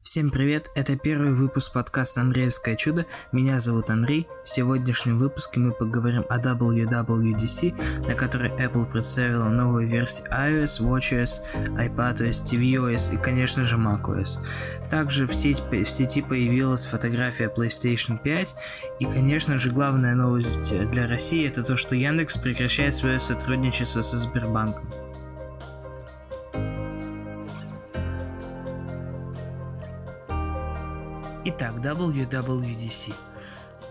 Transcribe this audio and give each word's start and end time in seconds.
Всем 0.00 0.30
привет, 0.30 0.70
это 0.76 0.96
первый 0.96 1.32
выпуск 1.32 1.72
подкаста 1.72 2.20
«Андреевское 2.20 2.76
чудо». 2.76 3.04
Меня 3.32 3.58
зовут 3.58 3.90
Андрей. 3.90 4.28
В 4.44 4.48
сегодняшнем 4.48 5.18
выпуске 5.18 5.58
мы 5.58 5.72
поговорим 5.72 6.24
о 6.30 6.38
WWDC, 6.38 8.06
на 8.06 8.14
которой 8.14 8.50
Apple 8.52 8.90
представила 8.90 9.48
новые 9.48 9.88
версии 9.88 10.24
iOS, 10.32 10.80
WatchOS, 10.80 11.42
iPadOS, 11.76 12.44
tvOS 12.44 13.14
и, 13.14 13.16
конечно 13.18 13.64
же, 13.64 13.76
macOS. 13.76 14.38
Также 14.88 15.26
в 15.26 15.34
сети, 15.34 15.84
в 15.84 15.90
сети 15.90 16.22
появилась 16.22 16.86
фотография 16.86 17.52
PlayStation 17.54 18.18
5 18.22 18.56
и, 19.00 19.04
конечно 19.04 19.58
же, 19.58 19.70
главная 19.70 20.14
новость 20.14 20.72
для 20.90 21.06
России 21.06 21.46
это 21.46 21.62
то, 21.62 21.76
что 21.76 21.96
Яндекс 21.96 22.38
прекращает 22.38 22.94
свое 22.94 23.20
сотрудничество 23.20 24.00
со 24.00 24.16
Сбербанком. 24.16 24.97
Итак, 31.50 31.76
WWDC. 31.80 33.27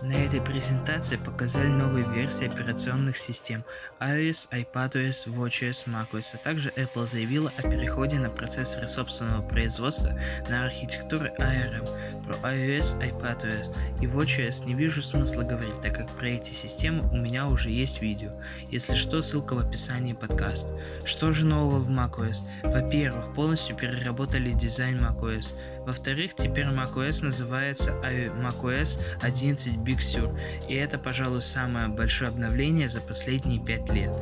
На 0.00 0.12
этой 0.12 0.40
презентации 0.40 1.16
показали 1.16 1.66
новые 1.66 2.08
версии 2.08 2.46
операционных 2.46 3.18
систем 3.18 3.64
iOS, 3.98 4.48
iPadOS, 4.52 5.26
WatchOS, 5.26 5.88
macOS, 5.88 6.34
а 6.34 6.36
также 6.36 6.72
Apple 6.76 7.08
заявила 7.08 7.52
о 7.56 7.62
переходе 7.62 8.20
на 8.20 8.30
процессоры 8.30 8.86
собственного 8.86 9.42
производства 9.42 10.16
на 10.48 10.66
архитектуру 10.66 11.26
ARM. 11.40 11.84
Про 12.24 12.34
iOS, 12.48 13.00
iPadOS 13.00 13.74
и 14.00 14.06
WatchOS 14.06 14.66
не 14.66 14.74
вижу 14.74 15.02
смысла 15.02 15.42
говорить, 15.42 15.80
так 15.80 15.96
как 15.96 16.08
про 16.10 16.28
эти 16.28 16.50
системы 16.50 17.02
у 17.10 17.16
меня 17.16 17.48
уже 17.48 17.70
есть 17.70 18.00
видео. 18.00 18.30
Если 18.70 18.94
что, 18.94 19.20
ссылка 19.20 19.54
в 19.54 19.58
описании 19.58 20.12
подкаста. 20.12 20.78
Что 21.04 21.32
же 21.32 21.44
нового 21.44 21.80
в 21.80 21.90
macOS? 21.90 22.46
Во-первых, 22.62 23.34
полностью 23.34 23.74
переработали 23.74 24.52
дизайн 24.52 25.00
macOS. 25.00 25.56
Во-вторых, 25.84 26.36
теперь 26.36 26.66
macOS 26.66 27.24
называется 27.24 27.90
macOS 27.90 29.00
11 29.22 29.78
Big 29.88 29.98
Sur, 29.98 30.38
и 30.68 30.74
это, 30.74 30.98
пожалуй, 30.98 31.40
самое 31.40 31.88
большое 31.88 32.28
обновление 32.28 32.88
за 32.88 33.00
последние 33.00 33.58
5 33.58 33.88
лет. 33.90 34.12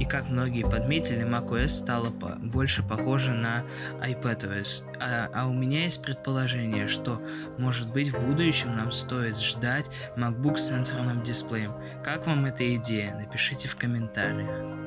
И 0.00 0.04
как 0.04 0.28
многие 0.28 0.62
подметили, 0.62 1.24
macOS 1.24 1.68
стала 1.68 2.10
по 2.10 2.30
больше 2.40 2.82
похожа 2.82 3.32
на 3.32 3.64
iPadOS, 4.00 4.84
а, 5.00 5.30
а 5.32 5.46
у 5.46 5.52
меня 5.52 5.84
есть 5.84 6.02
предположение, 6.02 6.88
что, 6.88 7.22
может 7.58 7.92
быть, 7.92 8.08
в 8.08 8.20
будущем 8.20 8.74
нам 8.74 8.90
стоит 8.90 9.38
ждать 9.38 9.86
MacBook 10.16 10.56
с 10.56 10.68
сенсорным 10.68 11.22
дисплеем. 11.22 11.72
Как 12.02 12.26
вам 12.26 12.46
эта 12.46 12.74
идея? 12.76 13.14
Напишите 13.14 13.68
в 13.68 13.76
комментариях. 13.76 14.81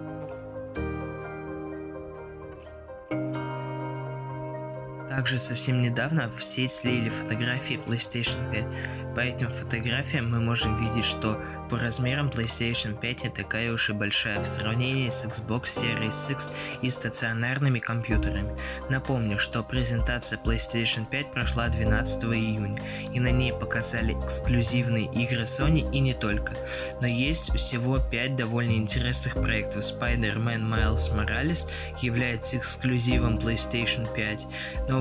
Также 5.15 5.37
совсем 5.37 5.81
недавно 5.81 6.29
в 6.29 6.43
сеть 6.43 6.73
слили 6.73 7.07
фотографии 7.07 7.79
PlayStation 7.85 8.51
5. 8.51 9.15
По 9.15 9.21
этим 9.21 9.49
фотографиям 9.49 10.29
мы 10.29 10.41
можем 10.41 10.75
видеть, 10.75 11.05
что 11.05 11.41
по 11.69 11.79
размерам 11.79 12.27
PlayStation 12.27 12.99
5 12.99 13.23
не 13.23 13.29
такая 13.29 13.71
уж 13.71 13.89
и 13.89 13.93
большая 13.93 14.41
в 14.41 14.45
сравнении 14.45 15.09
с 15.09 15.23
Xbox 15.23 15.63
Series 15.63 16.31
X 16.33 16.51
и 16.81 16.89
стационарными 16.89 17.79
компьютерами. 17.79 18.57
Напомню, 18.89 19.39
что 19.39 19.63
презентация 19.63 20.37
PlayStation 20.37 21.05
5 21.09 21.31
прошла 21.31 21.69
12 21.69 22.25
июня, 22.25 22.81
и 23.13 23.21
на 23.21 23.31
ней 23.31 23.53
показали 23.53 24.13
эксклюзивные 24.21 25.05
игры 25.05 25.43
Sony 25.43 25.89
и 25.93 26.01
не 26.01 26.13
только. 26.13 26.57
Но 26.99 27.07
есть 27.07 27.55
всего 27.55 27.99
5 27.99 28.35
довольно 28.35 28.73
интересных 28.73 29.35
проектов. 29.35 29.83
Spider-Man 29.83 30.69
Miles 30.69 31.15
Morales 31.15 31.65
является 32.01 32.57
эксклюзивом 32.57 33.37
PlayStation 33.37 34.13
5, 34.13 34.45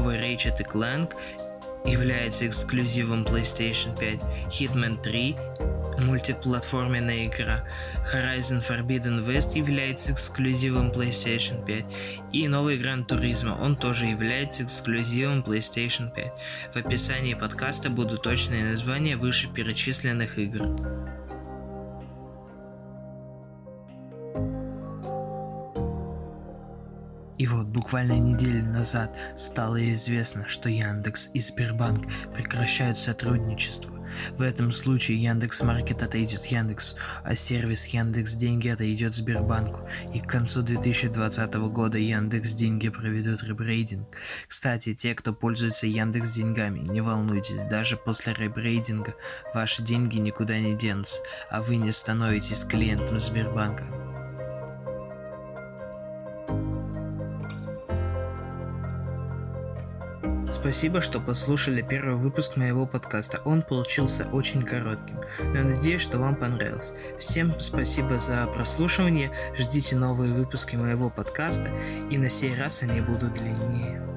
новый 0.04 0.18
Ratchet 0.18 0.58
Clank 0.70 1.14
является 1.86 2.46
эксклюзивом 2.46 3.24
PlayStation 3.24 3.98
5, 3.98 4.20
Hitman 4.50 5.02
3 5.02 5.34
мультиплатформенная 5.98 7.24
игра. 7.24 7.64
Horizon 8.12 8.62
Forbidden 8.62 9.24
West 9.24 9.56
является 9.56 10.12
эксклюзивом 10.12 10.90
PlayStation 10.90 11.64
5. 11.64 11.84
И 12.32 12.48
новый 12.48 12.78
Gran 12.78 13.06
Turismo, 13.06 13.58
он 13.58 13.76
тоже 13.76 14.04
является 14.04 14.64
эксклюзивом 14.64 15.40
PlayStation 15.40 16.12
5. 16.12 16.32
В 16.74 16.76
описании 16.76 17.32
подкаста 17.32 17.88
будут 17.88 18.22
точные 18.22 18.72
названия 18.72 19.16
вышеперечисленных 19.16 20.38
игр. 20.38 20.66
И 27.38 27.46
вот 27.46 27.66
буквально 27.66 28.18
неделю 28.18 28.64
назад 28.64 29.16
стало 29.36 29.92
известно, 29.92 30.48
что 30.48 30.68
Яндекс 30.68 31.30
и 31.34 31.40
Сбербанк 31.40 32.06
прекращают 32.32 32.96
сотрудничество. 32.96 33.92
В 34.36 34.42
этом 34.42 34.72
случае 34.72 35.22
Яндекс 35.22 35.62
Маркет 35.62 36.02
отойдет 36.02 36.46
Яндексу, 36.46 36.96
а 37.24 37.34
сервис 37.34 37.86
Яндекс 37.86 38.34
Деньги 38.34 38.68
отойдет 38.68 39.12
Сбербанку. 39.12 39.88
И 40.12 40.20
к 40.20 40.28
концу 40.28 40.62
2020 40.62 41.54
года 41.54 41.98
Яндекс 41.98 42.52
Деньги 42.52 42.88
проведут 42.88 43.42
ребрейдинг. 43.42 44.06
Кстати, 44.46 44.94
те, 44.94 45.14
кто 45.14 45.32
пользуется 45.32 45.86
Яндекс 45.86 46.32
Деньгами, 46.32 46.80
не 46.80 47.00
волнуйтесь, 47.00 47.64
даже 47.64 47.96
после 47.96 48.32
ребрейдинга 48.34 49.14
ваши 49.54 49.82
деньги 49.82 50.18
никуда 50.18 50.58
не 50.58 50.74
денутся, 50.76 51.18
а 51.50 51.62
вы 51.62 51.76
не 51.76 51.92
становитесь 51.92 52.64
клиентом 52.64 53.18
Сбербанка. 53.20 54.13
Спасибо, 60.54 61.00
что 61.00 61.20
послушали 61.20 61.82
первый 61.82 62.14
выпуск 62.14 62.56
моего 62.56 62.86
подкаста. 62.86 63.40
Он 63.44 63.62
получился 63.62 64.28
очень 64.30 64.62
коротким, 64.62 65.18
но 65.52 65.62
надеюсь, 65.62 66.00
что 66.00 66.18
вам 66.18 66.36
понравился. 66.36 66.94
Всем 67.18 67.58
спасибо 67.58 68.20
за 68.20 68.46
прослушивание. 68.46 69.32
Ждите 69.58 69.96
новые 69.96 70.32
выпуски 70.32 70.76
моего 70.76 71.10
подкаста, 71.10 71.70
и 72.08 72.16
на 72.16 72.30
сей 72.30 72.54
раз 72.54 72.82
они 72.82 73.00
будут 73.00 73.34
длиннее. 73.34 74.13